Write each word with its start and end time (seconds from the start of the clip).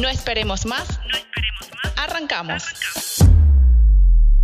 No 0.00 0.08
esperemos 0.08 0.64
más. 0.64 1.00
No 1.00 1.16
esperemos 1.16 1.70
más. 1.82 1.92
Arrancamos. 1.98 2.62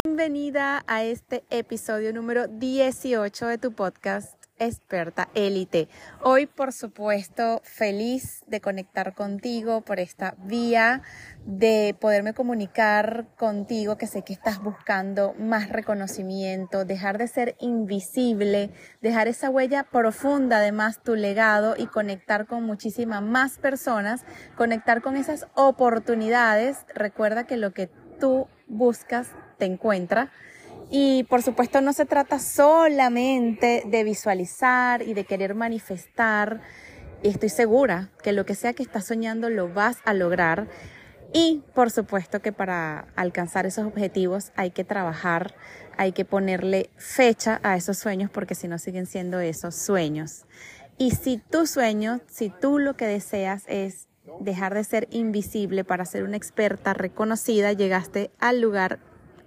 Bienvenida 0.05 0.83
a 0.89 1.05
este 1.05 1.45
episodio 1.49 2.13
número 2.13 2.49
18 2.49 3.47
de 3.47 3.59
tu 3.59 3.73
podcast 3.73 4.43
experta 4.59 5.29
élite. 5.35 5.88
Hoy, 6.23 6.47
por 6.47 6.73
supuesto, 6.73 7.60
feliz 7.65 8.45
de 8.47 8.61
conectar 8.61 9.15
contigo 9.15 9.80
por 9.80 10.01
esta 10.01 10.35
vía, 10.38 11.02
de 11.45 11.96
poderme 12.01 12.35
comunicar 12.35 13.27
contigo, 13.37 13.96
que 13.99 14.07
sé 14.07 14.23
que 14.23 14.33
estás 14.33 14.63
buscando 14.63 15.35
más 15.38 15.69
reconocimiento, 15.69 16.85
dejar 16.85 17.19
de 17.19 17.29
ser 17.29 17.57
invisible, 17.61 18.71
dejar 19.02 19.29
esa 19.29 19.51
huella 19.51 19.85
profunda, 19.85 20.59
además 20.59 21.02
tu 21.02 21.16
legado 21.16 21.74
y 21.77 21.87
conectar 21.87 22.46
con 22.46 22.65
muchísimas 22.65 23.23
más 23.23 23.59
personas, 23.59 24.24
conectar 24.57 25.02
con 25.02 25.16
esas 25.16 25.46
oportunidades. 25.55 26.85
Recuerda 26.95 27.46
que 27.46 27.57
lo 27.57 27.73
que 27.73 27.89
tú 28.21 28.46
buscas 28.66 29.29
te 29.59 29.66
encuentra 29.66 30.30
y 30.90 31.24
por 31.24 31.43
supuesto 31.43 31.80
no 31.80 31.93
se 31.93 32.07
trata 32.07 32.38
solamente 32.38 33.82
de 33.87 34.04
visualizar 34.04 35.02
y 35.02 35.15
de 35.15 35.24
querer 35.24 35.54
manifestar. 35.54 36.60
Y 37.23 37.29
estoy 37.29 37.49
segura 37.49 38.10
que 38.23 38.32
lo 38.32 38.45
que 38.45 38.54
sea 38.54 38.74
que 38.74 38.82
estás 38.82 39.07
soñando 39.07 39.51
lo 39.51 39.73
vas 39.73 39.99
a 40.05 40.15
lograr. 40.15 40.68
Y 41.32 41.65
por 41.74 41.90
supuesto 41.90 42.40
que 42.40 42.52
para 42.52 43.09
alcanzar 43.16 43.66
esos 43.66 43.87
objetivos 43.87 44.52
hay 44.57 44.71
que 44.71 44.85
trabajar, 44.85 45.55
hay 45.96 46.12
que 46.12 46.24
ponerle 46.24 46.90
fecha 46.96 47.60
a 47.62 47.77
esos 47.77 47.99
sueños 47.99 48.30
porque 48.30 48.55
si 48.55 48.68
no 48.68 48.79
siguen 48.79 49.07
siendo 49.07 49.40
esos 49.40 49.74
sueños. 49.74 50.45
Y 50.96 51.10
si 51.10 51.38
tu 51.38 51.66
sueño, 51.66 52.21
si 52.29 52.51
tú 52.51 52.79
lo 52.79 52.96
que 52.96 53.07
deseas 53.07 53.65
es 53.66 54.07
dejar 54.38 54.74
de 54.74 54.85
ser 54.85 55.09
invisible 55.10 55.82
para 55.82 56.05
ser 56.05 56.23
una 56.23 56.37
experta 56.37 56.95
reconocida, 56.95 57.73
llegaste 57.73 58.30
al 58.38 58.60
lugar 58.60 59.01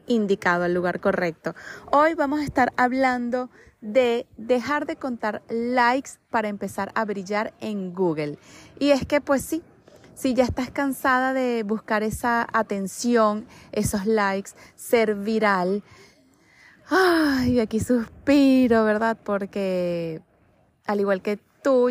indicado, 0.08 0.63
al 0.63 0.73
lugar 0.73 1.00
correcto. 1.00 1.53
Hoy 1.91 2.16
vamos 2.16 2.39
a 2.39 2.44
estar 2.44 2.73
hablando 2.77 3.50
de 3.81 4.25
dejar 4.38 4.86
de 4.86 4.95
contar 4.95 5.44
likes 5.49 6.11
para 6.30 6.47
empezar 6.47 6.91
a 6.95 7.05
brillar 7.05 7.53
en 7.59 7.94
Google. 7.94 8.39
Y 8.80 8.92
es 8.92 9.05
que 9.05 9.21
pues 9.21 9.43
sí, 9.43 9.61
si 10.15 10.33
ya 10.33 10.45
estás 10.45 10.71
cansada 10.71 11.33
de 11.33 11.64
buscar 11.64 12.02
esa 12.04 12.48
atención, 12.52 13.45
esos 13.71 14.05
likes, 14.05 14.52
ser 14.76 15.14
viral, 15.15 15.83
ay, 16.89 17.60
aquí 17.60 17.80
suspiro, 17.80 18.83
¿verdad? 18.83 19.17
Porque 19.23 20.21
al 20.86 20.99
igual 20.99 21.21
que 21.21 21.39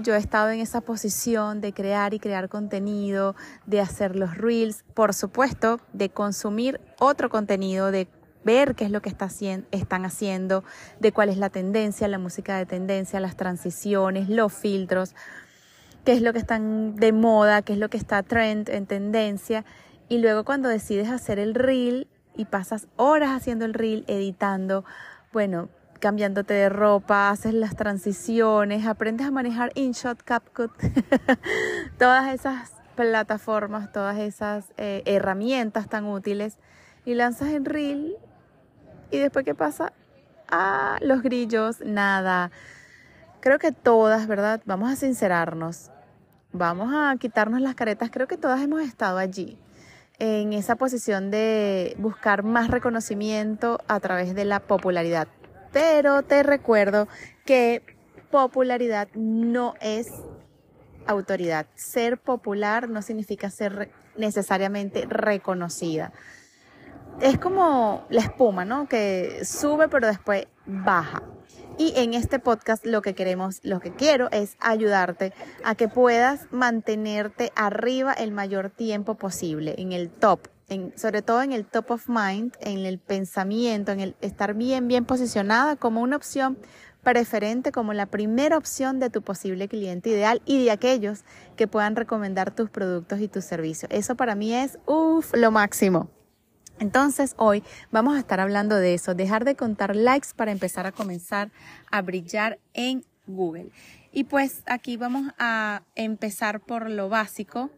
yo 0.02 0.14
he 0.14 0.16
estado 0.16 0.50
en 0.50 0.60
esa 0.60 0.80
posición 0.80 1.60
de 1.60 1.74
crear 1.74 2.14
y 2.14 2.18
crear 2.18 2.48
contenido, 2.48 3.36
de 3.66 3.82
hacer 3.82 4.16
los 4.16 4.38
reels, 4.38 4.84
por 4.94 5.12
supuesto, 5.12 5.80
de 5.92 6.08
consumir 6.08 6.80
otro 6.98 7.28
contenido, 7.28 7.90
de 7.90 8.08
ver 8.46 8.74
qué 8.74 8.86
es 8.86 8.90
lo 8.90 9.02
que 9.02 9.10
está 9.10 9.28
están 9.72 10.04
haciendo, 10.06 10.64
de 11.00 11.12
cuál 11.12 11.28
es 11.28 11.36
la 11.36 11.50
tendencia, 11.50 12.08
la 12.08 12.18
música 12.18 12.56
de 12.56 12.64
tendencia, 12.64 13.20
las 13.20 13.36
transiciones, 13.36 14.30
los 14.30 14.52
filtros, 14.52 15.14
qué 16.04 16.12
es 16.12 16.22
lo 16.22 16.32
que 16.32 16.38
están 16.38 16.96
de 16.96 17.12
moda, 17.12 17.60
qué 17.60 17.74
es 17.74 17.78
lo 17.78 17.90
que 17.90 17.98
está 17.98 18.22
trend, 18.22 18.70
en 18.70 18.86
tendencia. 18.86 19.64
Y 20.08 20.18
luego 20.18 20.44
cuando 20.44 20.68
decides 20.68 21.10
hacer 21.10 21.38
el 21.38 21.54
reel 21.54 22.06
y 22.36 22.44
pasas 22.44 22.86
horas 22.96 23.30
haciendo 23.30 23.64
el 23.64 23.74
reel, 23.74 24.04
editando, 24.06 24.84
bueno, 25.32 25.68
cambiándote 25.98 26.54
de 26.54 26.68
ropa, 26.68 27.30
haces 27.30 27.52
las 27.52 27.74
transiciones, 27.74 28.86
aprendes 28.86 29.26
a 29.26 29.30
manejar 29.32 29.72
InShot, 29.74 30.22
CapCut, 30.22 30.70
todas 31.98 32.32
esas 32.32 32.72
plataformas, 32.94 33.90
todas 33.92 34.18
esas 34.18 34.72
eh, 34.76 35.02
herramientas 35.04 35.88
tan 35.88 36.04
útiles 36.04 36.58
y 37.04 37.14
lanzas 37.14 37.48
en 37.48 37.64
Reel 37.64 38.16
y 39.10 39.18
después 39.18 39.44
qué 39.44 39.54
pasa? 39.54 39.92
Ah, 40.48 40.98
los 41.00 41.22
grillos, 41.22 41.80
nada. 41.80 42.50
Creo 43.40 43.58
que 43.58 43.72
todas, 43.72 44.26
¿verdad? 44.26 44.60
Vamos 44.64 44.90
a 44.90 44.96
sincerarnos, 44.96 45.90
vamos 46.52 46.92
a 46.94 47.16
quitarnos 47.18 47.60
las 47.60 47.74
caretas, 47.74 48.10
creo 48.10 48.26
que 48.26 48.36
todas 48.36 48.60
hemos 48.60 48.82
estado 48.82 49.18
allí 49.18 49.58
en 50.18 50.52
esa 50.52 50.76
posición 50.76 51.30
de 51.30 51.94
buscar 51.98 52.42
más 52.42 52.68
reconocimiento 52.68 53.78
a 53.86 54.00
través 54.00 54.34
de 54.34 54.46
la 54.46 54.60
popularidad 54.60 55.28
pero 55.76 56.22
te 56.22 56.42
recuerdo 56.42 57.06
que 57.44 57.82
popularidad 58.30 59.08
no 59.12 59.74
es 59.82 60.08
autoridad. 61.06 61.66
Ser 61.74 62.16
popular 62.16 62.88
no 62.88 63.02
significa 63.02 63.50
ser 63.50 63.90
necesariamente 64.16 65.04
reconocida. 65.06 66.14
Es 67.20 67.38
como 67.38 68.04
la 68.10 68.20
espuma, 68.20 68.66
¿no? 68.66 68.88
Que 68.88 69.44
sube 69.44 69.88
pero 69.88 70.06
después 70.06 70.46
baja. 70.66 71.22
Y 71.78 71.94
en 71.96 72.14
este 72.14 72.38
podcast 72.38 72.84
lo 72.84 73.00
que 73.00 73.14
queremos, 73.14 73.60
lo 73.62 73.80
que 73.80 73.92
quiero 73.92 74.30
es 74.32 74.56
ayudarte 74.60 75.32
a 75.64 75.74
que 75.74 75.88
puedas 75.88 76.46
mantenerte 76.50 77.52
arriba 77.54 78.12
el 78.12 78.32
mayor 78.32 78.70
tiempo 78.70 79.14
posible, 79.14 79.74
en 79.78 79.92
el 79.92 80.10
top, 80.10 80.48
sobre 80.96 81.22
todo 81.22 81.42
en 81.42 81.52
el 81.52 81.66
top 81.66 81.90
of 81.90 82.08
mind, 82.08 82.54
en 82.60 82.84
el 82.86 82.98
pensamiento, 82.98 83.92
en 83.92 84.00
el 84.00 84.16
estar 84.20 84.54
bien, 84.54 84.88
bien 84.88 85.04
posicionada 85.04 85.76
como 85.76 86.00
una 86.02 86.16
opción 86.16 86.58
preferente, 87.02 87.72
como 87.72 87.92
la 87.92 88.06
primera 88.06 88.56
opción 88.58 88.98
de 88.98 89.10
tu 89.10 89.22
posible 89.22 89.68
cliente 89.68 90.10
ideal 90.10 90.42
y 90.44 90.64
de 90.64 90.70
aquellos 90.70 91.24
que 91.56 91.66
puedan 91.66 91.94
recomendar 91.94 92.54
tus 92.54 92.68
productos 92.70 93.20
y 93.20 93.28
tus 93.28 93.44
servicios. 93.44 93.90
Eso 93.92 94.16
para 94.16 94.34
mí 94.34 94.54
es, 94.54 94.78
uff, 94.86 95.32
lo 95.34 95.50
máximo. 95.50 96.10
Entonces 96.78 97.34
hoy 97.38 97.62
vamos 97.90 98.16
a 98.16 98.20
estar 98.20 98.40
hablando 98.40 98.76
de 98.76 98.94
eso, 98.94 99.14
dejar 99.14 99.44
de 99.44 99.56
contar 99.56 99.96
likes 99.96 100.28
para 100.36 100.52
empezar 100.52 100.86
a 100.86 100.92
comenzar 100.92 101.50
a 101.90 102.02
brillar 102.02 102.58
en 102.74 103.04
Google. 103.26 103.70
Y 104.12 104.24
pues 104.24 104.62
aquí 104.66 104.96
vamos 104.96 105.32
a 105.38 105.82
empezar 105.94 106.60
por 106.60 106.90
lo 106.90 107.08
básico, 107.08 107.70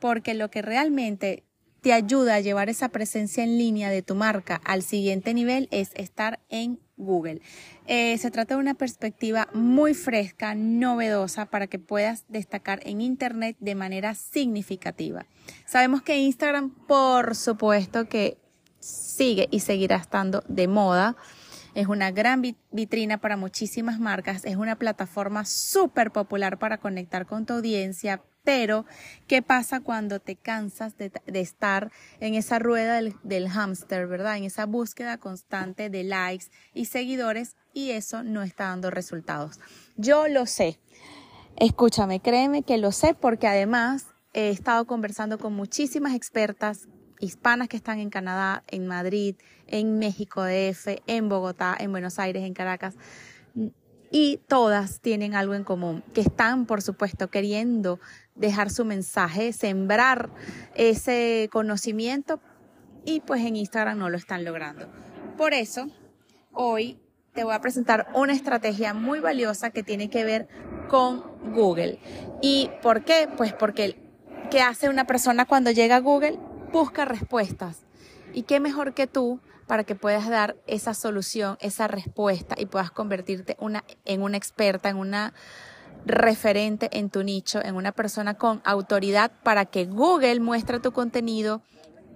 porque 0.00 0.34
lo 0.34 0.50
que 0.50 0.62
realmente 0.62 1.44
te 1.82 1.92
ayuda 1.92 2.36
a 2.36 2.40
llevar 2.40 2.68
esa 2.68 2.88
presencia 2.88 3.42
en 3.42 3.58
línea 3.58 3.90
de 3.90 4.02
tu 4.02 4.14
marca 4.14 4.60
al 4.64 4.82
siguiente 4.82 5.34
nivel 5.34 5.68
es 5.70 5.90
estar 5.94 6.40
en 6.48 6.78
Google. 6.96 7.42
Eh, 7.86 8.16
se 8.18 8.30
trata 8.30 8.54
de 8.54 8.60
una 8.60 8.74
perspectiva 8.74 9.48
muy 9.52 9.92
fresca, 9.92 10.54
novedosa, 10.54 11.46
para 11.46 11.66
que 11.66 11.80
puedas 11.80 12.24
destacar 12.28 12.80
en 12.84 13.00
Internet 13.00 13.56
de 13.58 13.74
manera 13.74 14.14
significativa. 14.14 15.26
Sabemos 15.66 16.02
que 16.02 16.18
Instagram, 16.18 16.70
por 16.86 17.34
supuesto, 17.34 18.08
que 18.08 18.38
sigue 18.82 19.48
y 19.50 19.60
seguirá 19.60 19.96
estando 19.96 20.42
de 20.48 20.68
moda. 20.68 21.16
Es 21.74 21.86
una 21.86 22.10
gran 22.10 22.42
vitrina 22.70 23.18
para 23.18 23.38
muchísimas 23.38 23.98
marcas, 23.98 24.44
es 24.44 24.56
una 24.56 24.76
plataforma 24.76 25.46
súper 25.46 26.10
popular 26.10 26.58
para 26.58 26.78
conectar 26.78 27.24
con 27.24 27.46
tu 27.46 27.54
audiencia, 27.54 28.22
pero, 28.44 28.84
¿qué 29.28 29.40
pasa 29.40 29.80
cuando 29.80 30.18
te 30.18 30.34
cansas 30.36 30.96
de, 30.98 31.12
estar 31.26 31.92
en 32.18 32.34
esa 32.34 32.58
rueda 32.58 32.96
del, 32.96 33.14
del 33.22 33.48
hámster, 33.48 34.08
verdad? 34.08 34.36
En 34.36 34.44
esa 34.44 34.66
búsqueda 34.66 35.16
constante 35.16 35.90
de 35.90 36.02
likes 36.02 36.46
y 36.74 36.86
seguidores 36.86 37.56
y 37.72 37.92
eso 37.92 38.24
no 38.24 38.42
está 38.42 38.64
dando 38.64 38.90
resultados. 38.90 39.60
Yo 39.96 40.26
lo 40.26 40.46
sé. 40.46 40.80
Escúchame, 41.56 42.20
créeme 42.20 42.64
que 42.64 42.78
lo 42.78 42.90
sé 42.90 43.14
porque 43.14 43.46
además 43.46 44.06
he 44.34 44.50
estado 44.50 44.86
conversando 44.86 45.38
con 45.38 45.54
muchísimas 45.54 46.14
expertas 46.14 46.88
hispanas 47.22 47.68
que 47.68 47.76
están 47.76 48.00
en 48.00 48.10
Canadá, 48.10 48.64
en 48.66 48.86
Madrid, 48.86 49.36
en 49.68 49.98
México 49.98 50.42
DF, 50.42 51.00
en 51.06 51.28
Bogotá, 51.28 51.76
en 51.78 51.92
Buenos 51.92 52.18
Aires, 52.18 52.42
en 52.42 52.52
Caracas. 52.52 52.96
Y 54.10 54.40
todas 54.48 55.00
tienen 55.00 55.34
algo 55.34 55.54
en 55.54 55.64
común, 55.64 56.04
que 56.12 56.20
están, 56.20 56.66
por 56.66 56.82
supuesto, 56.82 57.28
queriendo 57.28 58.00
dejar 58.34 58.70
su 58.70 58.84
mensaje, 58.84 59.52
sembrar 59.52 60.30
ese 60.74 61.48
conocimiento 61.50 62.40
y 63.04 63.20
pues 63.20 63.42
en 63.42 63.56
Instagram 63.56 63.98
no 63.98 64.10
lo 64.10 64.16
están 64.16 64.44
logrando. 64.44 64.88
Por 65.38 65.54
eso, 65.54 65.88
hoy 66.52 66.98
te 67.32 67.44
voy 67.44 67.54
a 67.54 67.60
presentar 67.60 68.08
una 68.14 68.32
estrategia 68.32 68.94
muy 68.94 69.20
valiosa 69.20 69.70
que 69.70 69.82
tiene 69.82 70.10
que 70.10 70.24
ver 70.24 70.48
con 70.88 71.22
Google. 71.54 71.98
¿Y 72.42 72.70
por 72.82 73.04
qué? 73.04 73.28
Pues 73.36 73.52
porque 73.52 73.96
¿qué 74.50 74.60
hace 74.60 74.90
una 74.90 75.06
persona 75.06 75.46
cuando 75.46 75.70
llega 75.70 75.96
a 75.96 76.00
Google? 76.00 76.38
Busca 76.72 77.04
respuestas. 77.04 77.80
¿Y 78.32 78.42
qué 78.42 78.60
mejor 78.60 78.94
que 78.94 79.06
tú 79.06 79.40
para 79.66 79.84
que 79.84 79.94
puedas 79.94 80.28
dar 80.28 80.56
esa 80.66 80.94
solución, 80.94 81.56
esa 81.60 81.86
respuesta 81.86 82.54
y 82.58 82.66
puedas 82.66 82.90
convertirte 82.90 83.56
en 84.04 84.22
una 84.22 84.36
experta, 84.36 84.88
en 84.88 84.96
una 84.96 85.32
referente 86.04 86.88
en 86.98 87.10
tu 87.10 87.22
nicho, 87.22 87.62
en 87.62 87.76
una 87.76 87.92
persona 87.92 88.34
con 88.34 88.60
autoridad 88.64 89.32
para 89.42 89.66
que 89.66 89.86
Google 89.86 90.40
muestre 90.40 90.80
tu 90.80 90.92
contenido 90.92 91.62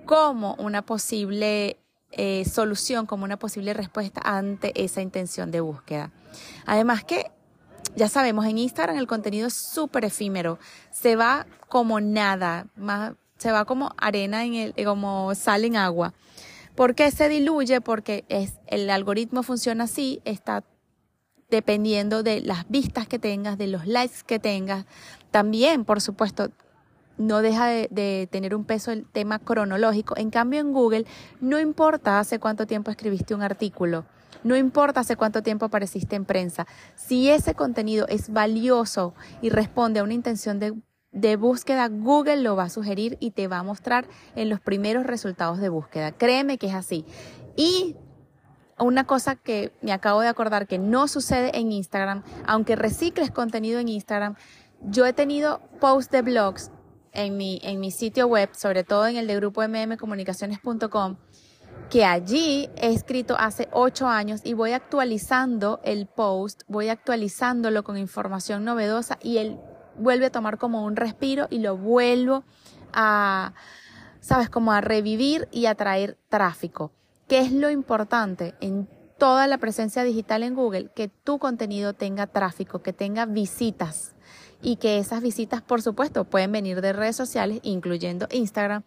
como 0.05 0.55
una 0.55 0.83
posible 0.83 1.79
eh, 2.13 2.45
solución, 2.45 3.07
como 3.07 3.25
una 3.25 3.39
posible 3.39 3.75
respuesta 3.75 4.21
ante 4.25 4.73
esa 4.83 5.03
intención 5.03 5.51
de 5.51 5.61
búsqueda. 5.61 6.13
Además 6.65 7.05
que 7.05 7.31
ya 7.95 8.09
sabemos, 8.09 8.47
en 8.47 8.59
Instagram 8.59 8.97
el 8.97 9.07
contenido 9.07 9.49
es 9.49 9.55
súper 9.55 10.05
efímero, 10.05 10.59
se 10.91 11.17
va 11.17 11.47
como 11.69 12.01
nada, 12.01 12.67
más, 12.77 13.15
se 13.39 13.53
va 13.53 13.65
como 13.65 13.93
arena 13.97 14.45
en 14.45 14.55
el, 14.55 14.75
como 14.85 15.35
sal 15.35 15.65
en 15.65 15.77
agua. 15.77 16.15
¿Por 16.75 16.95
qué 16.95 17.11
se 17.11 17.29
diluye? 17.29 17.81
Porque 17.81 18.25
es, 18.29 18.55
el 18.67 18.91
algoritmo 18.91 19.43
funciona 19.43 19.85
así, 19.85 20.21
está 20.25 20.65
dependiendo 21.49 22.23
de 22.23 22.41
las 22.41 22.69
vistas 22.69 23.07
que 23.07 23.19
tengas, 23.19 23.57
de 23.57 23.69
los 23.69 23.87
likes 23.87 24.19
que 24.27 24.39
tengas. 24.39 24.85
También, 25.31 25.85
por 25.85 26.01
supuesto, 26.01 26.51
no 27.19 27.41
deja 27.41 27.67
de, 27.67 28.29
tener 28.31 28.55
un 28.55 28.65
peso 28.65 28.91
el 28.91 29.07
tema 29.07 29.39
cronológico. 29.39 30.17
En 30.17 30.31
cambio, 30.31 30.61
en 30.61 30.73
Google 30.73 31.07
no 31.41 31.59
importa 31.59 32.19
hace 32.19 32.39
cuánto 32.39 32.67
tiempo 32.67 32.91
escribiste 32.91 33.35
un 33.35 33.43
artículo, 33.43 34.05
no 34.45 34.57
importa 34.57 35.01
hace 35.01 35.17
cuánto 35.17 35.43
tiempo 35.43 35.65
apareciste 35.65 36.15
en 36.15 36.25
prensa. 36.25 36.67
Si 36.95 37.31
ese 37.31 37.55
contenido 37.55 38.07
es 38.09 38.31
valioso 38.31 39.15
y 39.41 39.49
responde 39.49 40.01
a 40.01 40.05
una 40.05 40.15
intención 40.15 40.59
de, 40.59 40.75
de 41.17 41.37
búsqueda, 41.37 41.89
Google 41.89 42.43
lo 42.43 42.57
va 42.57 42.65
a 42.65 42.69
sugerir 42.69 43.17
y 43.21 43.31
te 43.31 43.49
va 43.49 43.59
a 43.59 43.63
mostrar 43.63 44.07
en 44.35 44.51
los 44.51 44.61
primeros 44.61 45.07
resultados 45.07 45.59
de 45.59 45.71
búsqueda. 45.71 46.13
Créeme 46.13 46.59
que 46.59 46.67
es 46.67 46.75
así. 46.75 47.07
Y 47.57 47.97
una 48.79 49.07
cosa 49.07 49.35
que 49.35 49.73
me 49.81 49.93
acabo 49.93 50.21
de 50.21 50.29
acordar 50.29 50.67
que 50.67 50.79
no 50.79 51.09
sucede 51.09 51.59
en 51.59 51.73
Instagram, 51.73 52.23
aunque 52.47 52.77
recicles 52.77 53.31
contenido 53.31 53.81
en 53.81 53.89
Instagram, 53.89 54.37
yo 54.83 55.07
he 55.07 55.15
tenido 55.15 55.63
posts 55.81 56.11
de 56.11 56.21
blogs 56.21 56.71
en 57.13 57.39
mi, 57.39 57.61
en 57.63 57.81
mi 57.81 57.91
sitio 57.91 58.27
web, 58.27 58.51
sobre 58.53 58.85
todo 58.85 59.07
en 59.07 59.17
el 59.17 59.27
de 59.27 59.37
grupo 59.37 59.63
mmcomunicaciones.com, 59.67 61.17
que 61.89 62.05
allí 62.05 62.69
he 62.77 62.93
escrito 62.93 63.37
hace 63.39 63.69
ocho 63.73 64.07
años 64.07 64.43
y 64.45 64.53
voy 64.53 64.73
actualizando 64.73 65.81
el 65.83 66.09
post, 66.09 66.65
voy 66.69 66.91
actualizándolo 66.91 67.85
con 67.85 67.97
información 67.97 68.67
novedosa 68.67 69.19
y 69.23 69.39
él 69.39 69.59
vuelve 69.99 70.27
a 70.27 70.31
tomar 70.31 70.59
como 70.59 70.85
un 70.85 70.97
respiro 70.97 71.47
y 71.51 71.59
lo 71.59 71.77
vuelvo 71.77 72.45
a, 72.93 73.55
sabes, 74.21 74.51
como 74.51 74.73
a 74.73 74.81
revivir 74.81 75.49
y 75.53 75.67
a 75.67 75.75
traer 75.75 76.19
tráfico. 76.29 76.93
¿Qué 77.29 77.41
es 77.41 77.53
lo 77.53 77.71
importante 77.71 78.55
en 78.61 78.89
toda 79.19 79.47
la 79.47 79.59
presencia 79.59 80.05
digital 80.05 80.43
en 80.43 80.55
Google? 80.55 80.91
Que 80.95 81.09
tu 81.09 81.39
contenido 81.39 81.93
tenga 81.93 82.27
tráfico, 82.27 82.83
que 82.83 82.93
tenga 82.93 83.27
visitas 83.27 84.15
y 84.63 84.77
que 84.77 84.99
esas 84.99 85.23
visitas, 85.23 85.63
por 85.63 85.83
supuesto, 85.83 86.25
pueden 86.25 86.53
venir 86.53 86.81
de 86.81 86.93
redes 86.93 87.17
sociales, 87.17 87.61
incluyendo 87.63 88.29
Instagram, 88.31 88.85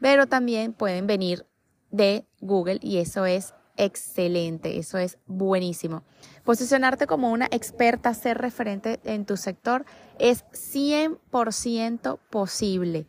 pero 0.00 0.26
también 0.26 0.72
pueden 0.72 1.06
venir 1.06 1.46
de 1.90 2.26
Google 2.40 2.78
y 2.82 2.98
eso 2.98 3.26
es 3.26 3.54
excelente, 3.78 4.78
eso 4.78 4.98
es 4.98 5.18
buenísimo. 5.26 6.02
Posicionarte 6.44 7.06
como 7.06 7.32
una 7.32 7.46
experta, 7.50 8.12
ser 8.12 8.38
referente 8.38 9.00
en 9.04 9.24
tu 9.24 9.36
sector 9.36 9.86
es 10.18 10.44
100% 10.52 12.18
posible 12.30 13.06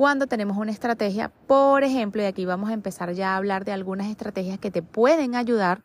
cuando 0.00 0.26
tenemos 0.26 0.56
una 0.56 0.72
estrategia, 0.72 1.28
por 1.28 1.84
ejemplo, 1.84 2.22
y 2.22 2.24
aquí 2.24 2.46
vamos 2.46 2.70
a 2.70 2.72
empezar 2.72 3.12
ya 3.12 3.34
a 3.34 3.36
hablar 3.36 3.66
de 3.66 3.72
algunas 3.72 4.06
estrategias 4.06 4.58
que 4.58 4.70
te 4.70 4.80
pueden 4.80 5.34
ayudar 5.34 5.82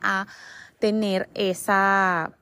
a 0.00 0.26
tener 0.78 1.28
esa 1.34 2.32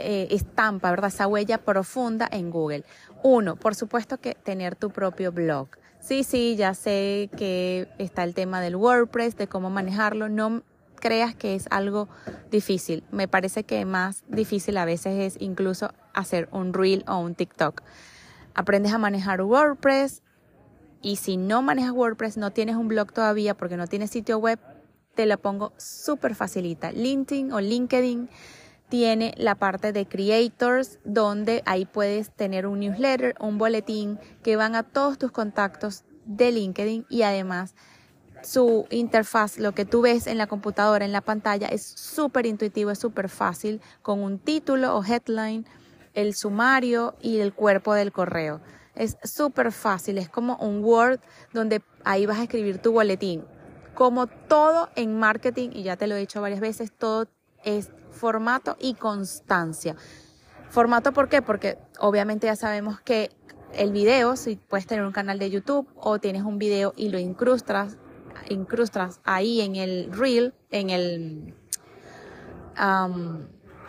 eh, 0.00 0.26
estampa, 0.32 0.90
¿verdad? 0.90 1.06
Esa 1.06 1.28
huella 1.28 1.58
profunda 1.58 2.28
en 2.32 2.50
Google. 2.50 2.84
Uno, 3.22 3.54
por 3.54 3.76
supuesto 3.76 4.18
que 4.18 4.34
tener 4.34 4.74
tu 4.74 4.90
propio 4.90 5.30
blog. 5.30 5.68
Sí, 6.02 6.24
sí, 6.24 6.56
ya 6.56 6.74
sé 6.74 7.30
que 7.36 7.86
está 7.98 8.24
el 8.24 8.34
tema 8.34 8.60
del 8.60 8.74
WordPress, 8.74 9.36
de 9.36 9.46
cómo 9.46 9.70
manejarlo. 9.70 10.28
No 10.28 10.64
creas 10.96 11.36
que 11.36 11.54
es 11.54 11.68
algo 11.70 12.08
difícil. 12.50 13.04
Me 13.12 13.28
parece 13.28 13.62
que 13.62 13.84
más 13.84 14.24
difícil 14.26 14.78
a 14.78 14.84
veces 14.84 15.36
es 15.36 15.40
incluso 15.40 15.92
hacer 16.12 16.48
un 16.50 16.74
reel 16.74 17.04
o 17.06 17.18
un 17.18 17.36
TikTok. 17.36 17.82
Aprendes 18.52 18.92
a 18.92 18.98
manejar 18.98 19.42
WordPress 19.42 20.22
y 21.02 21.16
si 21.16 21.36
no 21.36 21.62
manejas 21.62 21.92
WordPress, 21.92 22.36
no 22.36 22.50
tienes 22.50 22.74
un 22.74 22.88
blog 22.88 23.12
todavía 23.12 23.56
porque 23.56 23.76
no 23.76 23.86
tienes 23.86 24.10
sitio 24.10 24.38
web, 24.38 24.58
te 25.14 25.24
lo 25.26 25.38
pongo 25.38 25.72
súper 25.76 26.34
facilita. 26.34 26.90
LinkedIn 26.90 27.52
o 27.52 27.60
LinkedIn 27.60 28.28
tiene 28.92 29.32
la 29.38 29.54
parte 29.54 29.90
de 29.94 30.04
creators, 30.04 30.98
donde 31.02 31.62
ahí 31.64 31.86
puedes 31.86 32.30
tener 32.30 32.66
un 32.66 32.80
newsletter, 32.80 33.34
un 33.40 33.56
boletín 33.56 34.18
que 34.42 34.56
van 34.56 34.74
a 34.74 34.82
todos 34.82 35.16
tus 35.16 35.32
contactos 35.32 36.04
de 36.26 36.52
LinkedIn 36.52 37.06
y 37.08 37.22
además 37.22 37.74
su 38.42 38.86
interfaz, 38.90 39.56
lo 39.56 39.72
que 39.72 39.86
tú 39.86 40.02
ves 40.02 40.26
en 40.26 40.36
la 40.36 40.46
computadora, 40.46 41.06
en 41.06 41.12
la 41.12 41.22
pantalla, 41.22 41.68
es 41.68 41.82
súper 41.82 42.44
intuitivo, 42.44 42.90
es 42.90 42.98
súper 42.98 43.30
fácil, 43.30 43.80
con 44.02 44.20
un 44.20 44.38
título 44.38 44.94
o 44.94 45.02
headline, 45.02 45.64
el 46.12 46.34
sumario 46.34 47.14
y 47.22 47.38
el 47.38 47.54
cuerpo 47.54 47.94
del 47.94 48.12
correo. 48.12 48.60
Es 48.94 49.16
súper 49.24 49.72
fácil, 49.72 50.18
es 50.18 50.28
como 50.28 50.56
un 50.56 50.84
Word 50.84 51.20
donde 51.54 51.80
ahí 52.04 52.26
vas 52.26 52.40
a 52.40 52.42
escribir 52.42 52.76
tu 52.76 52.92
boletín. 52.92 53.42
Como 53.94 54.26
todo 54.26 54.90
en 54.96 55.18
marketing, 55.18 55.70
y 55.72 55.82
ya 55.82 55.96
te 55.96 56.06
lo 56.06 56.14
he 56.14 56.18
dicho 56.18 56.42
varias 56.42 56.60
veces, 56.60 56.92
todo 56.92 57.26
es 57.64 57.90
formato 58.10 58.76
y 58.80 58.94
constancia. 58.94 59.96
Formato, 60.70 61.12
¿por 61.12 61.28
qué? 61.28 61.42
Porque 61.42 61.78
obviamente 61.98 62.46
ya 62.46 62.56
sabemos 62.56 63.00
que 63.00 63.30
el 63.74 63.92
video, 63.92 64.36
si 64.36 64.56
puedes 64.56 64.86
tener 64.86 65.04
un 65.04 65.12
canal 65.12 65.38
de 65.38 65.50
YouTube 65.50 65.88
o 65.96 66.18
tienes 66.18 66.42
un 66.42 66.58
video 66.58 66.92
y 66.96 67.08
lo 67.08 67.18
incrustas, 67.18 67.96
incrustas 68.48 69.20
ahí 69.24 69.60
en 69.60 69.76
el 69.76 70.12
reel, 70.12 70.54
en 70.70 70.90
el 70.90 71.54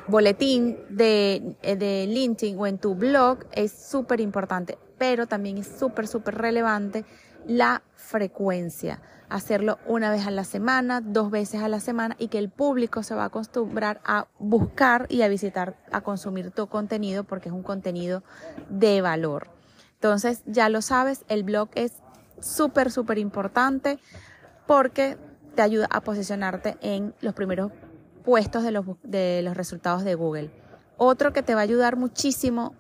boletín 0.08 0.78
de, 0.90 1.56
de 1.62 2.06
LinkedIn 2.08 2.60
o 2.60 2.68
en 2.68 2.78
tu 2.78 2.96
blog, 2.96 3.40
es 3.54 3.72
súper 3.72 4.20
importante, 4.20 4.78
pero 4.98 5.28
también 5.28 5.58
es 5.58 5.68
súper, 5.68 6.08
súper 6.08 6.36
relevante 6.36 7.06
la 7.46 7.84
frecuencia 7.96 9.02
hacerlo 9.34 9.80
una 9.88 10.12
vez 10.12 10.28
a 10.28 10.32
la 10.32 10.44
semana, 10.44 11.02
dos 11.02 11.32
veces 11.32 11.64
a 11.64 11.68
la 11.68 11.80
semana 11.80 12.16
y 12.20 12.28
que 12.28 12.38
el 12.38 12.50
público 12.50 13.02
se 13.02 13.16
va 13.16 13.24
a 13.24 13.28
acostumbrar 13.28 14.00
a 14.06 14.28
buscar 14.38 15.08
y 15.10 15.24
a 15.24 15.28
visitar, 15.28 15.76
a 15.92 16.02
consumir 16.02 16.52
tu 16.52 16.68
contenido 16.68 17.24
porque 17.24 17.50
es 17.50 17.56
un 17.56 17.64
contenido 17.64 18.22
de 18.70 19.02
valor. 19.02 19.48
Entonces, 19.96 20.44
ya 20.46 20.70
lo 20.70 20.84
sabes, 20.84 21.26
el 21.30 21.44
blog 21.44 21.70
es 21.74 21.94
súper, 22.40 22.92
súper 22.92 23.18
importante 23.18 23.98
porque 24.68 25.18
te 25.56 25.64
ayuda 25.64 25.88
a 25.90 26.02
posicionarte 26.02 26.78
en 26.82 27.16
los 27.20 27.34
primeros 27.34 27.72
puestos 28.24 28.62
de 28.62 28.72
los, 28.72 28.86
de 29.02 29.42
los 29.44 29.58
resultados 29.58 30.04
de 30.04 30.14
Google. 30.14 30.52
Otro 30.98 31.34
que 31.34 31.42
te 31.42 31.56
va 31.56 31.62
a 31.62 31.64
ayudar 31.64 31.96
muchísimo, 31.96 32.76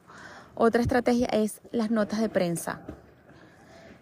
otra 0.53 0.83
estrategia 0.83 1.25
es 1.31 1.61
las 1.71 1.89
notas 1.89 2.21
de 2.21 2.29
prensa. 2.29 2.81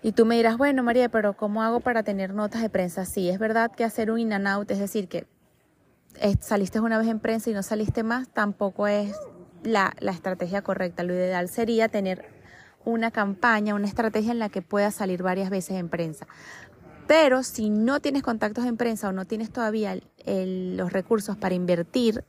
Y 0.03 0.13
tú 0.13 0.25
me 0.25 0.36
dirás, 0.36 0.58
bueno, 0.58 0.81
María, 0.81 1.10
pero 1.10 1.34
¿cómo 1.38 1.62
hago 1.62 1.79
para 1.79 2.01
tener 2.03 2.34
notas 2.34 2.62
de 2.62 2.70
prensa? 2.70 3.05
Sí, 3.05 3.29
es 3.29 3.38
verdad 3.38 3.72
que 3.72 3.84
hacer 3.84 4.12
un 4.12 4.20
in 4.20 4.34
and 4.34 4.48
out, 4.48 4.72
es 4.72 4.79
decir, 4.79 5.08
que 5.08 5.27
saliste 6.39 6.79
una 6.79 6.98
vez 6.98 7.08
en 7.08 7.20
prensa 7.20 7.50
y 7.50 7.53
no 7.53 7.62
saliste 7.62 8.03
más, 8.03 8.27
tampoco 8.29 8.88
es 8.88 9.15
la, 9.63 9.93
la 10.00 10.12
estrategia 10.12 10.63
correcta. 10.63 11.03
Lo 11.03 11.13
ideal 11.13 11.50
sería 11.50 11.88
tener 11.88 12.25
una 12.84 13.12
campaña, 13.12 13.75
una 13.75 13.88
estrategia 13.88 14.31
en 14.31 14.39
la 14.39 14.50
que 14.50 14.63
puedas 14.63 14.96
salir 14.96 15.22
varias 15.22 15.51
veces 15.51 15.77
en 15.77 15.89
prensa. 15.89 16.25
Pero 17.08 17.43
si 17.43 17.70
no 17.70 18.00
tienes 18.00 18.24
contactos 18.24 18.65
en 18.65 18.77
prensa 18.77 19.10
o 19.10 19.12
no 19.12 19.25
tienes 19.25 19.51
todavía 19.51 20.00
los 20.25 20.93
recursos 20.93 21.38
para 21.38 21.53
invertir 21.53 22.24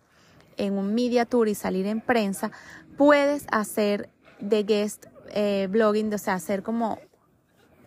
en 0.58 0.76
un 0.76 0.94
media 0.94 1.24
tour 1.24 1.48
y 1.48 1.54
salir 1.54 1.86
en 1.86 2.00
prensa, 2.00 2.50
puedes 2.98 3.46
hacer 3.50 4.10
de 4.40 4.64
guest 4.64 5.06
eh, 5.30 5.68
blogging, 5.70 6.12
o 6.12 6.18
sea, 6.18 6.34
hacer 6.34 6.62
como 6.62 6.98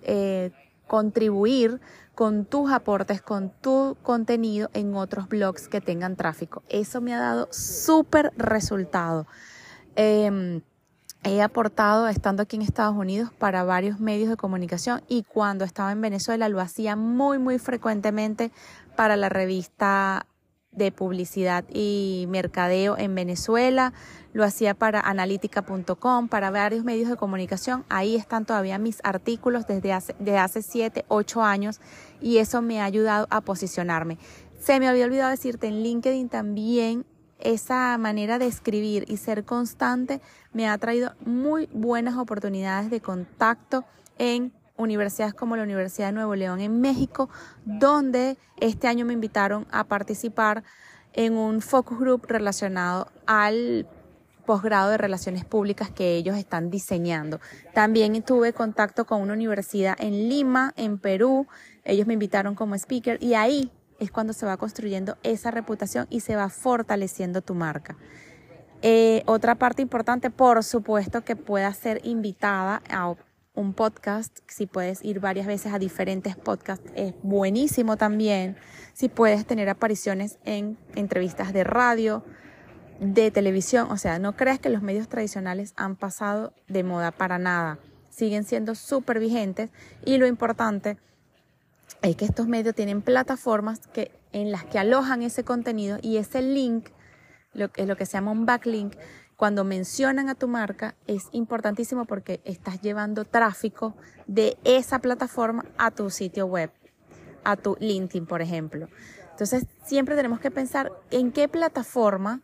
eh, 0.05 0.51
contribuir 0.87 1.81
con 2.15 2.45
tus 2.45 2.71
aportes, 2.71 3.21
con 3.21 3.49
tu 3.49 3.97
contenido 4.01 4.69
en 4.73 4.95
otros 4.95 5.27
blogs 5.27 5.67
que 5.67 5.81
tengan 5.81 6.15
tráfico. 6.15 6.63
Eso 6.69 7.01
me 7.01 7.13
ha 7.13 7.19
dado 7.19 7.49
súper 7.51 8.31
resultado. 8.37 9.27
Em, 9.95 10.61
he 11.23 11.41
aportado 11.41 12.07
estando 12.07 12.43
aquí 12.43 12.55
en 12.55 12.61
Estados 12.61 12.95
Unidos 12.95 13.31
para 13.37 13.63
varios 13.63 13.99
medios 13.99 14.29
de 14.29 14.37
comunicación 14.37 15.01
y 15.07 15.23
cuando 15.23 15.65
estaba 15.65 15.91
en 15.91 15.99
Venezuela 16.01 16.47
lo 16.49 16.61
hacía 16.61 16.95
muy, 16.95 17.39
muy 17.39 17.59
frecuentemente 17.59 18.51
para 18.95 19.15
la 19.17 19.29
revista 19.29 20.27
de 20.75 20.91
publicidad 20.91 21.65
y 21.73 22.25
mercadeo 22.29 22.97
en 22.97 23.15
Venezuela, 23.15 23.93
lo 24.33 24.43
hacía 24.43 24.73
para 24.73 24.99
analítica.com, 24.99 26.27
para 26.27 26.51
varios 26.51 26.83
medios 26.83 27.09
de 27.09 27.15
comunicación. 27.15 27.85
Ahí 27.89 28.15
están 28.15 28.45
todavía 28.45 28.77
mis 28.77 28.99
artículos 29.03 29.67
desde 29.67 29.93
hace, 29.93 30.15
desde 30.19 30.37
hace 30.37 30.61
7, 30.61 31.05
8 31.07 31.43
años 31.43 31.79
y 32.21 32.37
eso 32.37 32.61
me 32.61 32.81
ha 32.81 32.85
ayudado 32.85 33.27
a 33.29 33.41
posicionarme. 33.41 34.17
Se 34.59 34.79
me 34.79 34.87
había 34.87 35.05
olvidado 35.05 35.31
decirte 35.31 35.67
en 35.67 35.83
LinkedIn 35.83 36.29
también 36.29 37.05
esa 37.39 37.97
manera 37.97 38.39
de 38.39 38.47
escribir 38.47 39.05
y 39.07 39.17
ser 39.17 39.45
constante 39.45 40.21
me 40.53 40.67
ha 40.67 40.77
traído 40.77 41.13
muy 41.25 41.67
buenas 41.73 42.17
oportunidades 42.17 42.89
de 42.89 43.01
contacto 43.01 43.85
en 44.17 44.53
universidades 44.77 45.33
como 45.33 45.55
la 45.55 45.63
Universidad 45.63 46.07
de 46.07 46.13
Nuevo 46.13 46.35
León 46.35 46.59
en 46.59 46.81
México, 46.81 47.29
donde 47.65 48.37
este 48.57 48.87
año 48.87 49.05
me 49.05 49.13
invitaron 49.13 49.65
a 49.71 49.85
participar 49.85 50.63
en 51.13 51.33
un 51.33 51.61
focus 51.61 51.99
group 51.99 52.25
relacionado 52.27 53.07
al 53.25 53.87
posgrado 54.45 54.91
de 54.91 54.97
relaciones 54.97 55.43
públicas 55.43 55.89
que 55.89 56.15
ellos 56.15 56.37
están 56.37 56.69
diseñando. 56.69 57.39
También 57.73 58.21
tuve 58.21 58.53
contacto 58.53 59.05
con 59.05 59.21
una 59.21 59.33
universidad 59.33 59.95
en 59.99 60.29
Lima, 60.29 60.73
en 60.77 60.99
Perú. 60.99 61.47
Ellos 61.83 62.07
me 62.07 62.13
invitaron 62.13 62.55
como 62.55 62.75
speaker 62.75 63.17
y 63.21 63.33
ahí 63.33 63.71
es 63.99 64.11
cuando 64.11 64.33
se 64.33 64.45
va 64.45 64.57
construyendo 64.57 65.17
esa 65.23 65.51
reputación 65.51 66.07
y 66.09 66.19
se 66.19 66.35
va 66.35 66.49
fortaleciendo 66.49 67.41
tu 67.41 67.55
marca. 67.55 67.97
Eh, 68.81 69.23
otra 69.25 69.55
parte 69.55 69.81
importante, 69.81 70.29
por 70.29 70.63
supuesto, 70.63 71.23
que 71.23 71.35
puedas 71.35 71.77
ser 71.77 72.01
invitada 72.03 72.83
a 72.89 73.15
un 73.55 73.73
podcast, 73.73 74.39
si 74.47 74.67
puedes 74.67 75.03
ir 75.03 75.19
varias 75.19 75.47
veces 75.47 75.73
a 75.73 75.79
diferentes 75.79 76.35
podcasts, 76.35 76.91
es 76.95 77.13
buenísimo 77.23 77.97
también. 77.97 78.57
Si 78.93 79.09
puedes 79.09 79.45
tener 79.45 79.69
apariciones 79.69 80.37
en 80.43 80.77
entrevistas 80.95 81.53
de 81.53 81.63
radio, 81.63 82.23
de 82.99 83.31
televisión, 83.31 83.87
o 83.89 83.97
sea, 83.97 84.19
no 84.19 84.35
creas 84.35 84.59
que 84.59 84.69
los 84.69 84.81
medios 84.81 85.07
tradicionales 85.07 85.73
han 85.77 85.95
pasado 85.95 86.53
de 86.67 86.83
moda 86.83 87.11
para 87.11 87.39
nada. 87.39 87.79
Siguen 88.09 88.43
siendo 88.43 88.75
súper 88.75 89.19
vigentes 89.19 89.71
y 90.05 90.17
lo 90.17 90.27
importante 90.27 90.97
es 92.01 92.15
que 92.15 92.25
estos 92.25 92.47
medios 92.47 92.75
tienen 92.75 93.01
plataformas 93.01 93.87
que, 93.87 94.11
en 94.31 94.51
las 94.51 94.63
que 94.65 94.79
alojan 94.79 95.23
ese 95.23 95.43
contenido 95.43 95.97
y 96.01 96.17
ese 96.17 96.41
link, 96.41 96.89
lo, 97.53 97.69
es 97.75 97.87
lo 97.87 97.95
que 97.95 98.05
se 98.05 98.13
llama 98.13 98.31
un 98.31 98.45
backlink, 98.45 98.95
cuando 99.35 99.63
mencionan 99.63 100.29
a 100.29 100.35
tu 100.35 100.47
marca 100.47 100.95
es 101.07 101.27
importantísimo 101.31 102.05
porque 102.05 102.41
estás 102.45 102.81
llevando 102.81 103.25
tráfico 103.25 103.95
de 104.27 104.57
esa 104.63 104.99
plataforma 104.99 105.65
a 105.77 105.91
tu 105.91 106.09
sitio 106.09 106.45
web, 106.45 106.71
a 107.43 107.55
tu 107.55 107.75
LinkedIn, 107.79 108.25
por 108.25 108.41
ejemplo. 108.41 108.87
Entonces, 109.31 109.65
siempre 109.85 110.15
tenemos 110.15 110.39
que 110.39 110.51
pensar 110.51 110.91
en 111.11 111.31
qué 111.31 111.47
plataforma 111.49 112.41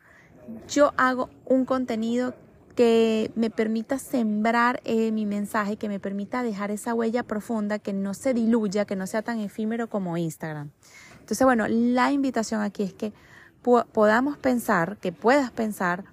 yo 0.68 0.94
hago 0.98 1.30
un 1.46 1.66
contenido 1.66 2.36
que 2.76 3.32
me 3.36 3.50
permita 3.50 4.00
sembrar 4.00 4.82
eh, 4.84 5.12
mi 5.12 5.26
mensaje, 5.26 5.78
que 5.78 5.90
me 5.90 6.00
permita 6.00 6.44
dejar 6.44 6.72
esa 6.72 6.94
huella 6.94 7.24
profunda, 7.24 7.80
que 7.80 7.94
no 7.94 8.14
se 8.14 8.34
diluya, 8.34 8.86
que 8.86 8.96
no 8.96 9.08
sea 9.08 9.22
tan 9.22 9.40
efímero 9.40 9.90
como 9.90 10.18
Instagram. 10.18 10.72
Entonces, 11.20 11.46
bueno, 11.46 11.66
la 11.68 12.12
invitación 12.12 12.62
aquí 12.62 12.84
es 12.84 12.94
que 12.94 13.14
podamos 13.62 14.38
pensar, 14.38 14.98
que 14.98 15.12
puedas 15.12 15.52
pensar, 15.52 16.06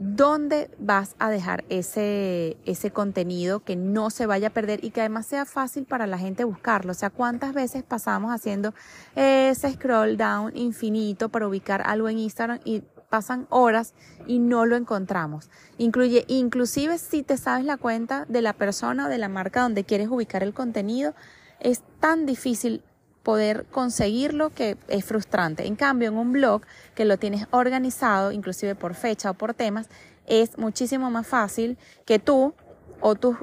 dónde 0.00 0.70
vas 0.78 1.14
a 1.18 1.28
dejar 1.28 1.62
ese, 1.68 2.56
ese 2.64 2.90
contenido 2.90 3.60
que 3.60 3.76
no 3.76 4.08
se 4.08 4.24
vaya 4.24 4.48
a 4.48 4.50
perder 4.50 4.82
y 4.82 4.92
que 4.92 5.00
además 5.00 5.26
sea 5.26 5.44
fácil 5.44 5.84
para 5.84 6.06
la 6.06 6.16
gente 6.16 6.44
buscarlo. 6.44 6.92
O 6.92 6.94
sea, 6.94 7.10
cuántas 7.10 7.52
veces 7.52 7.82
pasamos 7.82 8.32
haciendo 8.32 8.72
ese 9.14 9.70
scroll 9.70 10.16
down 10.16 10.56
infinito 10.56 11.28
para 11.28 11.46
ubicar 11.46 11.82
algo 11.84 12.08
en 12.08 12.18
Instagram 12.18 12.60
y 12.64 12.82
pasan 13.10 13.46
horas 13.50 13.92
y 14.26 14.38
no 14.38 14.64
lo 14.64 14.76
encontramos. 14.76 15.50
Incluye, 15.76 16.24
inclusive 16.28 16.96
si 16.96 17.22
te 17.22 17.36
sabes 17.36 17.66
la 17.66 17.76
cuenta 17.76 18.24
de 18.26 18.40
la 18.40 18.54
persona 18.54 19.04
o 19.04 19.08
de 19.10 19.18
la 19.18 19.28
marca 19.28 19.60
donde 19.60 19.84
quieres 19.84 20.08
ubicar 20.08 20.42
el 20.42 20.54
contenido, 20.54 21.14
es 21.60 21.82
tan 22.00 22.24
difícil 22.24 22.82
poder 23.22 23.66
conseguirlo 23.70 24.50
que 24.50 24.76
es 24.88 25.04
frustrante. 25.04 25.66
En 25.66 25.76
cambio, 25.76 26.08
en 26.08 26.16
un 26.16 26.32
blog 26.32 26.62
que 26.94 27.04
lo 27.04 27.18
tienes 27.18 27.46
organizado, 27.50 28.32
inclusive 28.32 28.74
por 28.74 28.94
fecha 28.94 29.30
o 29.30 29.34
por 29.34 29.54
temas, 29.54 29.88
es 30.26 30.58
muchísimo 30.58 31.10
más 31.10 31.26
fácil 31.26 31.76
que 32.06 32.18
tú 32.18 32.54
o 33.00 33.14
tus 33.14 33.36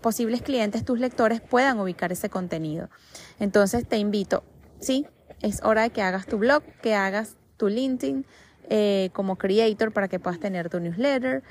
posibles 0.00 0.42
clientes, 0.42 0.84
tus 0.84 0.98
lectores 0.98 1.40
puedan 1.40 1.78
ubicar 1.78 2.12
ese 2.12 2.28
contenido. 2.28 2.90
Entonces 3.38 3.86
te 3.86 3.96
invito, 3.96 4.42
sí, 4.80 5.06
es 5.40 5.62
hora 5.62 5.82
de 5.82 5.90
que 5.90 6.02
hagas 6.02 6.26
tu 6.26 6.38
blog, 6.38 6.62
que 6.82 6.94
hagas 6.94 7.36
tu 7.56 7.68
LinkedIn 7.68 8.26
eh, 8.70 9.10
como 9.12 9.36
creator 9.36 9.92
para 9.92 10.08
que 10.08 10.18
puedas 10.18 10.40
tener 10.40 10.68
tu 10.70 10.80
newsletter, 10.80 11.42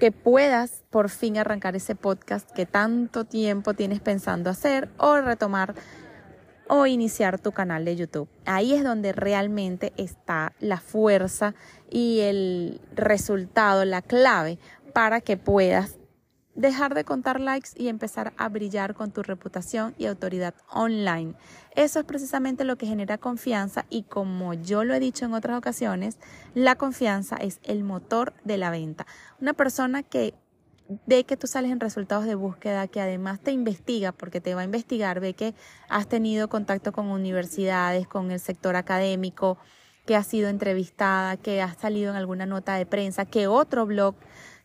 que 0.00 0.10
puedas 0.12 0.82
por 0.90 1.08
fin 1.08 1.38
arrancar 1.38 1.76
ese 1.76 1.94
podcast 1.94 2.50
que 2.50 2.66
tanto 2.66 3.24
tiempo 3.24 3.74
tienes 3.74 4.00
pensando 4.00 4.50
hacer 4.50 4.88
o 4.98 5.20
retomar 5.20 5.74
o 6.68 6.86
iniciar 6.86 7.38
tu 7.38 7.52
canal 7.52 7.84
de 7.84 7.96
YouTube. 7.96 8.28
Ahí 8.46 8.74
es 8.74 8.84
donde 8.84 9.12
realmente 9.12 9.92
está 9.96 10.52
la 10.60 10.78
fuerza 10.78 11.54
y 11.90 12.20
el 12.20 12.80
resultado, 12.94 13.84
la 13.84 14.02
clave 14.02 14.58
para 14.92 15.20
que 15.20 15.36
puedas 15.36 15.98
dejar 16.54 16.94
de 16.94 17.04
contar 17.04 17.40
likes 17.40 17.70
y 17.76 17.88
empezar 17.88 18.32
a 18.36 18.48
brillar 18.48 18.94
con 18.94 19.10
tu 19.10 19.22
reputación 19.22 19.94
y 19.98 20.06
autoridad 20.06 20.54
online. 20.70 21.34
Eso 21.74 21.98
es 21.98 22.04
precisamente 22.04 22.64
lo 22.64 22.76
que 22.76 22.86
genera 22.86 23.18
confianza 23.18 23.86
y 23.90 24.04
como 24.04 24.54
yo 24.54 24.84
lo 24.84 24.94
he 24.94 25.00
dicho 25.00 25.24
en 25.24 25.34
otras 25.34 25.58
ocasiones, 25.58 26.18
la 26.54 26.76
confianza 26.76 27.36
es 27.36 27.58
el 27.64 27.82
motor 27.82 28.34
de 28.44 28.58
la 28.58 28.70
venta. 28.70 29.06
Una 29.40 29.52
persona 29.52 30.02
que 30.02 30.34
ve 31.06 31.24
que 31.24 31.36
tú 31.36 31.46
sales 31.46 31.70
en 31.70 31.80
resultados 31.80 32.26
de 32.26 32.34
búsqueda, 32.34 32.86
que 32.88 33.00
además 33.00 33.40
te 33.40 33.52
investiga, 33.52 34.12
porque 34.12 34.40
te 34.40 34.54
va 34.54 34.62
a 34.62 34.64
investigar, 34.64 35.20
ve 35.20 35.34
que 35.34 35.54
has 35.88 36.08
tenido 36.08 36.48
contacto 36.48 36.92
con 36.92 37.06
universidades, 37.08 38.06
con 38.06 38.30
el 38.30 38.40
sector 38.40 38.76
académico, 38.76 39.58
que 40.06 40.16
has 40.16 40.26
sido 40.26 40.48
entrevistada, 40.48 41.36
que 41.36 41.62
has 41.62 41.76
salido 41.78 42.10
en 42.10 42.16
alguna 42.16 42.46
nota 42.46 42.74
de 42.74 42.86
prensa, 42.86 43.24
que 43.24 43.46
otro 43.46 43.86
blog 43.86 44.14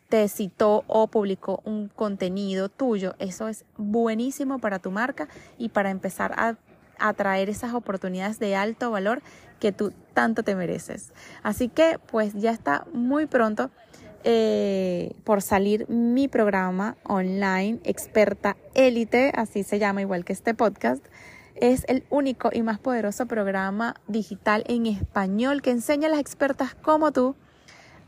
te 0.10 0.28
citó 0.28 0.84
o 0.88 1.08
publicó 1.08 1.62
un 1.64 1.88
contenido 1.88 2.68
tuyo. 2.68 3.16
Eso 3.20 3.48
es 3.48 3.64
buenísimo 3.78 4.60
para 4.60 4.80
tu 4.80 4.92
marca 4.92 5.28
y 5.58 5.70
para 5.70 5.92
empezar 5.92 6.34
a 6.36 6.58
atraer 6.98 7.50
esas 7.50 7.74
oportunidades 7.74 8.40
de 8.40 8.56
alto 8.56 8.92
valor 8.92 9.22
que 9.60 9.72
tú 9.72 9.94
tanto 10.14 10.44
te 10.44 10.56
mereces. 10.56 11.14
Así 11.44 11.70
que 11.70 12.00
pues 12.12 12.34
ya 12.34 12.52
está 12.52 12.86
muy 12.92 13.26
pronto 13.26 13.70
eh, 14.24 15.14
por 15.24 15.42
salir 15.42 15.88
mi 15.90 16.28
programa 16.28 16.98
online, 17.04 17.80
Experta 17.84 18.58
Élite, 18.74 19.32
así 19.36 19.64
se 19.64 19.80
llama 19.80 20.02
igual 20.02 20.26
que 20.26 20.34
este 20.34 20.54
podcast. 20.54 21.06
Es 21.56 21.86
el 21.88 22.04
único 22.10 22.50
y 22.54 22.62
más 22.62 22.80
poderoso 22.80 23.26
programa 23.26 23.96
digital 24.08 24.64
en 24.68 24.86
español 24.86 25.62
que 25.62 25.72
enseña 25.72 26.08
a 26.08 26.12
las 26.12 26.20
expertas 26.20 26.76
como 26.76 27.12
tú 27.12 27.36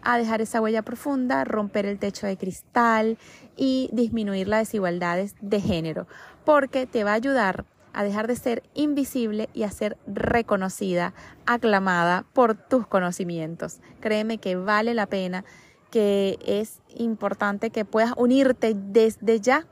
a 0.04 0.18
dejar 0.18 0.42
esa 0.42 0.62
huella 0.62 0.82
profunda, 0.82 1.44
romper 1.44 1.86
el 1.86 2.00
techo 2.00 2.28
de 2.28 2.38
cristal 2.38 3.18
y 3.56 3.90
disminuir 3.92 4.48
las 4.48 4.68
desigualdades 4.68 5.36
de 5.42 5.62
género, 5.62 6.08
porque 6.46 6.88
te 6.88 7.04
va 7.04 7.12
a 7.12 7.16
ayudar 7.16 7.66
a 7.94 8.04
dejar 8.04 8.28
de 8.28 8.36
ser 8.36 8.64
invisible 8.74 9.50
y 9.54 9.64
a 9.64 9.72
ser 9.72 9.98
reconocida, 10.08 11.14
aclamada 11.46 12.26
por 12.34 12.56
tus 12.56 12.88
conocimientos. 12.88 13.80
Créeme 14.00 14.38
que 14.38 14.56
vale 14.56 14.94
la 14.94 15.08
pena 15.08 15.44
que 15.92 16.40
es 16.46 16.80
importante 16.96 17.70
que 17.70 17.86
puedas 17.86 18.14
unirte 18.18 18.74
desde 18.76 19.40
ya 19.40 19.68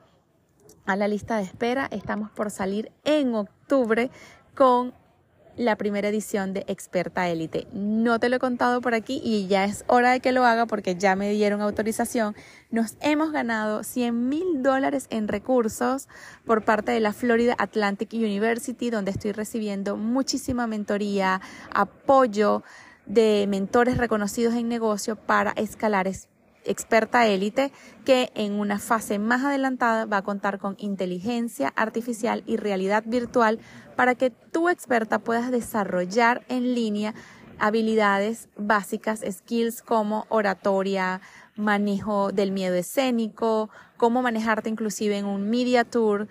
a 0.85 0.95
la 0.95 1.07
lista 1.07 1.37
de 1.37 1.43
espera. 1.43 1.87
Estamos 1.91 2.29
por 2.29 2.51
salir 2.51 2.91
en 3.03 3.33
octubre 3.33 4.11
con 4.55 4.93
la 5.59 5.75
primera 5.75 6.07
edición 6.07 6.53
de 6.53 6.63
Experta 6.67 7.27
Élite. 7.27 7.67
No 7.73 8.17
te 8.17 8.29
lo 8.29 8.37
he 8.37 8.39
contado 8.39 8.79
por 8.79 8.93
aquí 8.93 9.21
y 9.21 9.47
ya 9.47 9.65
es 9.65 9.83
hora 9.87 10.11
de 10.11 10.21
que 10.21 10.31
lo 10.31 10.45
haga 10.45 10.65
porque 10.65 10.95
ya 10.95 11.17
me 11.17 11.29
dieron 11.31 11.61
autorización. 11.61 12.33
Nos 12.71 12.95
hemos 13.01 13.33
ganado 13.33 13.83
100 13.83 14.29
mil 14.29 14.63
dólares 14.63 15.07
en 15.09 15.27
recursos 15.27 16.07
por 16.45 16.63
parte 16.63 16.93
de 16.93 17.01
la 17.01 17.11
Florida 17.11 17.55
Atlantic 17.57 18.13
University, 18.13 18.89
donde 18.89 19.11
estoy 19.11 19.33
recibiendo 19.33 19.97
muchísima 19.97 20.65
mentoría, 20.65 21.41
apoyo 21.73 22.63
de 23.09 23.45
mentores 23.49 23.97
reconocidos 23.97 24.53
en 24.53 24.69
negocio 24.69 25.17
para 25.17 25.51
escalar 25.51 26.07
experta 26.65 27.27
élite 27.27 27.71
que 28.05 28.31
en 28.35 28.53
una 28.53 28.79
fase 28.79 29.17
más 29.19 29.43
adelantada 29.43 30.05
va 30.05 30.17
a 30.17 30.23
contar 30.23 30.59
con 30.59 30.75
inteligencia 30.77 31.73
artificial 31.75 32.43
y 32.45 32.57
realidad 32.57 33.03
virtual 33.05 33.59
para 33.95 34.15
que 34.15 34.29
tu 34.29 34.69
experta 34.69 35.19
puedas 35.19 35.51
desarrollar 35.51 36.45
en 36.47 36.75
línea 36.75 37.13
habilidades 37.59 38.47
básicas, 38.55 39.21
skills 39.29 39.81
como 39.81 40.25
oratoria, 40.29 41.21
manejo 41.55 42.31
del 42.31 42.51
miedo 42.51 42.75
escénico, 42.75 43.69
cómo 43.97 44.21
manejarte 44.21 44.69
inclusive 44.69 45.17
en 45.17 45.25
un 45.25 45.49
media 45.49 45.83
tour, 45.83 46.27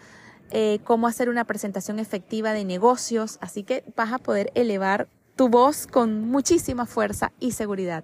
eh, 0.51 0.79
cómo 0.85 1.07
hacer 1.07 1.29
una 1.29 1.45
presentación 1.45 1.99
efectiva 1.99 2.53
de 2.53 2.65
negocios. 2.65 3.39
Así 3.43 3.63
que 3.63 3.85
vas 3.95 4.13
a 4.13 4.19
poder 4.19 4.51
elevar 4.55 5.09
tu 5.39 5.49
voz 5.49 5.87
con 5.87 6.29
muchísima 6.29 6.85
fuerza 6.85 7.31
y 7.39 7.53
seguridad. 7.53 8.03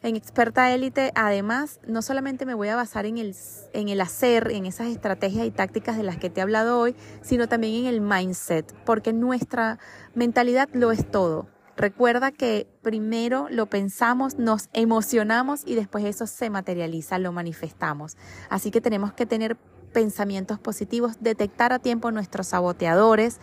En 0.00 0.16
Experta 0.16 0.72
Élite, 0.72 1.12
además, 1.14 1.78
no 1.86 2.00
solamente 2.00 2.46
me 2.46 2.54
voy 2.54 2.68
a 2.68 2.74
basar 2.74 3.04
en 3.04 3.18
el, 3.18 3.36
en 3.74 3.90
el 3.90 4.00
hacer, 4.00 4.50
en 4.50 4.64
esas 4.64 4.86
estrategias 4.86 5.46
y 5.46 5.50
tácticas 5.50 5.98
de 5.98 6.04
las 6.04 6.16
que 6.16 6.30
te 6.30 6.40
he 6.40 6.42
hablado 6.42 6.80
hoy, 6.80 6.96
sino 7.20 7.48
también 7.48 7.84
en 7.84 7.84
el 7.84 8.00
mindset, 8.00 8.74
porque 8.86 9.12
nuestra 9.12 9.78
mentalidad 10.14 10.70
lo 10.72 10.90
es 10.90 11.08
todo. 11.10 11.48
Recuerda 11.76 12.32
que 12.32 12.66
primero 12.80 13.48
lo 13.50 13.66
pensamos, 13.66 14.38
nos 14.38 14.70
emocionamos 14.72 15.64
y 15.66 15.74
después 15.74 16.06
eso 16.06 16.26
se 16.26 16.48
materializa, 16.48 17.18
lo 17.18 17.30
manifestamos. 17.30 18.16
Así 18.48 18.70
que 18.70 18.80
tenemos 18.80 19.12
que 19.12 19.26
tener 19.26 19.58
pensamientos 19.92 20.58
positivos, 20.58 21.16
detectar 21.20 21.74
a 21.74 21.78
tiempo 21.78 22.10
nuestros 22.10 22.48
saboteadores, 22.48 23.38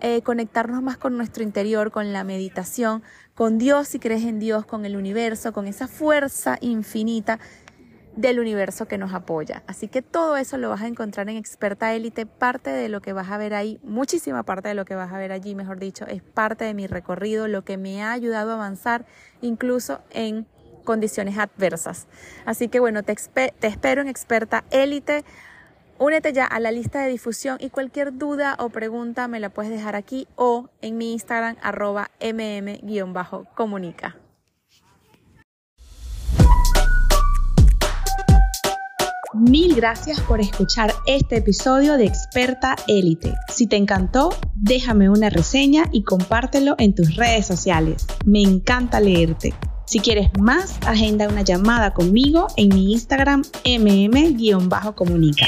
eh, 0.00 0.22
conectarnos 0.22 0.82
más 0.82 0.96
con 0.96 1.16
nuestro 1.16 1.42
interior, 1.42 1.90
con 1.90 2.12
la 2.12 2.24
meditación, 2.24 3.02
con 3.34 3.58
Dios 3.58 3.88
si 3.88 3.98
crees 3.98 4.24
en 4.24 4.38
Dios, 4.38 4.66
con 4.66 4.84
el 4.84 4.96
universo, 4.96 5.52
con 5.52 5.66
esa 5.66 5.88
fuerza 5.88 6.58
infinita 6.60 7.38
del 8.16 8.40
universo 8.40 8.86
que 8.88 8.98
nos 8.98 9.12
apoya. 9.12 9.62
Así 9.66 9.88
que 9.88 10.02
todo 10.02 10.36
eso 10.36 10.56
lo 10.58 10.70
vas 10.70 10.82
a 10.82 10.86
encontrar 10.86 11.28
en 11.28 11.36
Experta 11.36 11.94
Élite. 11.94 12.26
Parte 12.26 12.70
de 12.70 12.88
lo 12.88 13.00
que 13.00 13.12
vas 13.12 13.30
a 13.30 13.38
ver 13.38 13.54
ahí, 13.54 13.78
muchísima 13.82 14.42
parte 14.42 14.68
de 14.68 14.74
lo 14.74 14.84
que 14.84 14.94
vas 14.94 15.12
a 15.12 15.18
ver 15.18 15.32
allí, 15.32 15.54
mejor 15.54 15.78
dicho, 15.78 16.06
es 16.06 16.22
parte 16.22 16.64
de 16.64 16.74
mi 16.74 16.86
recorrido, 16.86 17.46
lo 17.46 17.62
que 17.62 17.76
me 17.76 18.02
ha 18.02 18.12
ayudado 18.12 18.52
a 18.52 18.54
avanzar 18.54 19.06
incluso 19.42 20.00
en 20.10 20.46
condiciones 20.84 21.36
adversas. 21.36 22.06
Así 22.46 22.68
que 22.68 22.80
bueno, 22.80 23.02
te, 23.02 23.14
te 23.14 23.66
espero 23.66 24.00
en 24.00 24.08
Experta 24.08 24.64
Élite. 24.70 25.24
Únete 25.98 26.34
ya 26.34 26.44
a 26.44 26.60
la 26.60 26.72
lista 26.72 27.00
de 27.02 27.08
difusión 27.08 27.56
y 27.58 27.70
cualquier 27.70 28.18
duda 28.18 28.56
o 28.58 28.68
pregunta 28.68 29.28
me 29.28 29.40
la 29.40 29.48
puedes 29.48 29.70
dejar 29.70 29.96
aquí 29.96 30.28
o 30.36 30.68
en 30.82 30.98
mi 30.98 31.12
Instagram 31.12 31.56
arroba 31.62 32.10
mm-comunica. 32.20 34.16
Mil 39.32 39.74
gracias 39.74 40.20
por 40.20 40.40
escuchar 40.40 40.92
este 41.06 41.36
episodio 41.38 41.98
de 41.98 42.06
Experta 42.06 42.76
Élite. 42.88 43.34
Si 43.48 43.66
te 43.66 43.76
encantó, 43.76 44.30
déjame 44.54 45.10
una 45.10 45.28
reseña 45.30 45.84
y 45.92 46.04
compártelo 46.04 46.74
en 46.78 46.94
tus 46.94 47.16
redes 47.16 47.46
sociales. 47.46 48.06
Me 48.24 48.40
encanta 48.40 49.00
leerte. 49.00 49.52
Si 49.86 50.00
quieres 50.00 50.30
más, 50.36 50.78
agenda 50.84 51.28
una 51.28 51.42
llamada 51.42 51.94
conmigo 51.94 52.48
en 52.56 52.70
mi 52.70 52.92
Instagram 52.92 53.42
mm-comunica. 53.64 55.46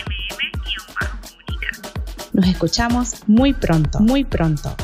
Nos 2.33 2.47
escuchamos 2.47 3.17
muy 3.27 3.53
pronto, 3.53 3.99
muy 3.99 4.23
pronto. 4.23 4.77